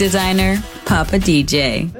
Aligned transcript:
Designer, 0.00 0.56
Papa 0.86 1.18
DJ. 1.18 1.99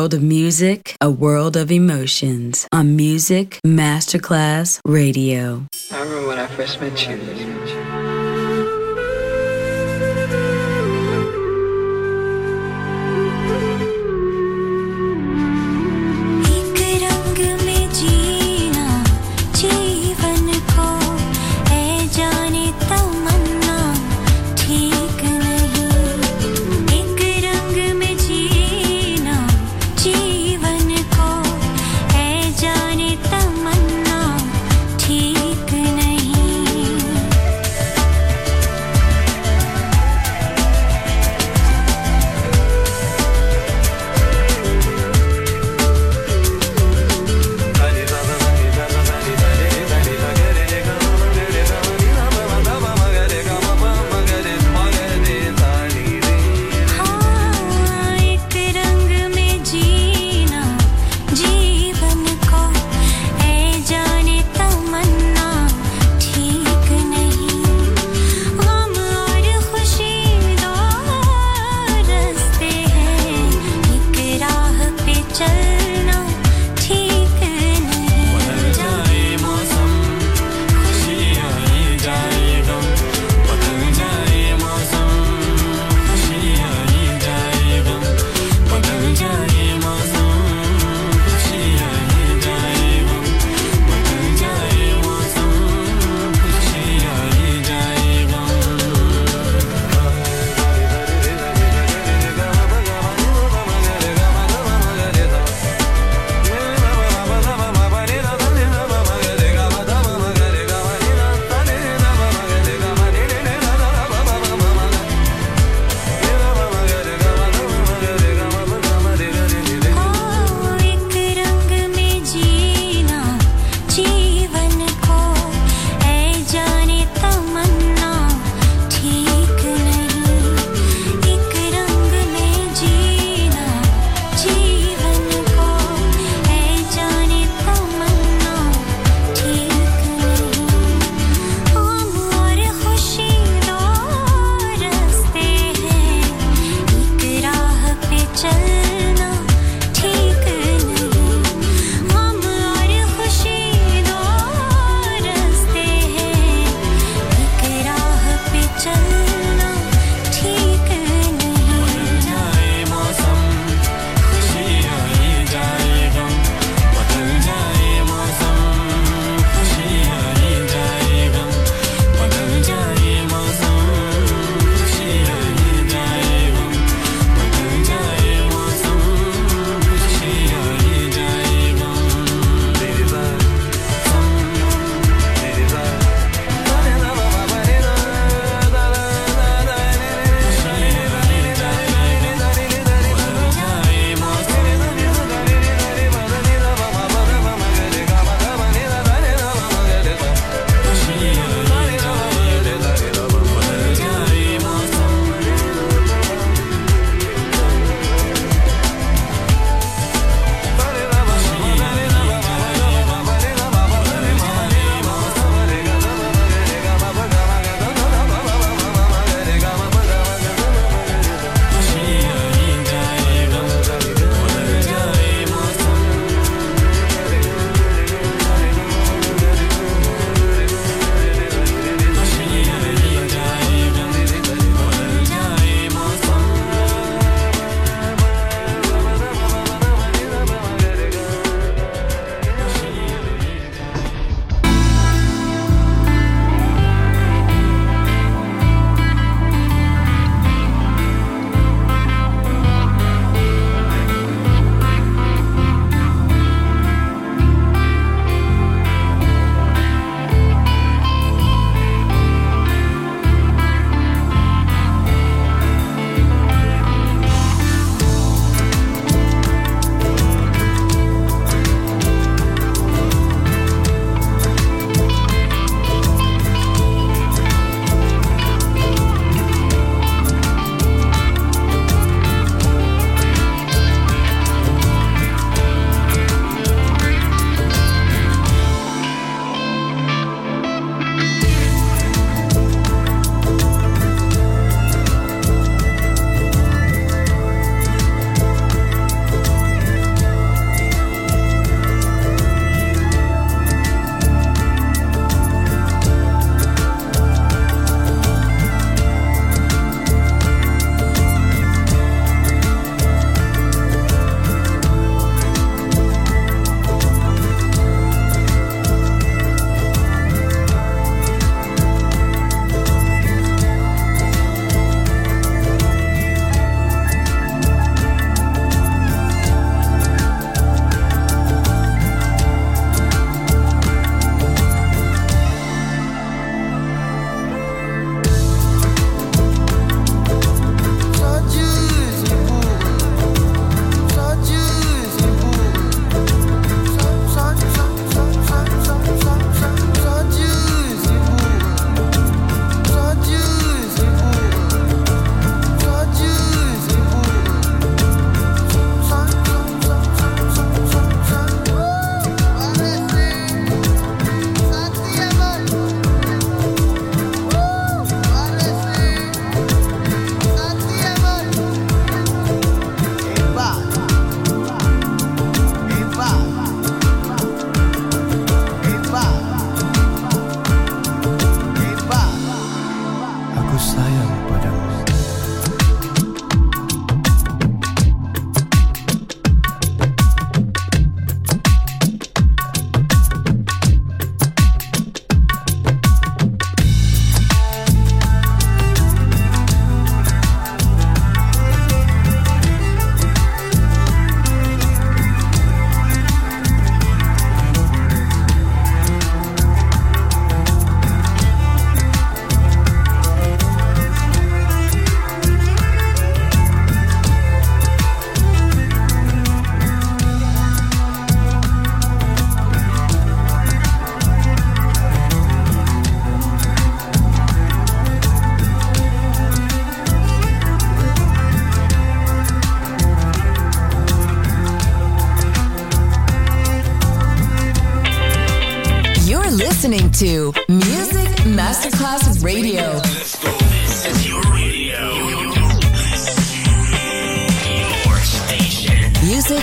World 0.00 0.14
of 0.14 0.22
music, 0.22 0.96
a 1.02 1.10
world 1.10 1.58
of 1.58 1.70
emotions 1.70 2.66
on 2.72 2.96
Music 2.96 3.60
Masterclass 3.66 4.80
Radio. 4.86 5.66
I 5.92 6.00
remember 6.00 6.26
when 6.26 6.38
I 6.38 6.46
first 6.46 6.80
met 6.80 7.06
you. 7.06 7.79